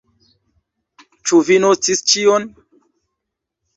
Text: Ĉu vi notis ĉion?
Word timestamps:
Ĉu 1.31 1.41
vi 1.49 1.59
notis 1.67 2.03
ĉion? 2.13 2.49